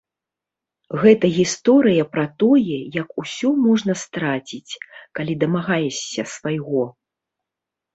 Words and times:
Гэта 1.03 1.25
гісторыя 1.39 2.07
пра 2.15 2.25
тое, 2.45 2.79
як 3.01 3.09
усё 3.27 3.49
можна 3.69 3.93
страціць, 4.07 4.73
калі 5.17 5.41
дамагаешся 5.47 6.21
свайго. 6.39 6.83